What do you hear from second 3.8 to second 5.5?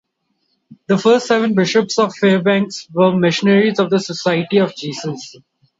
the Society of Jesus.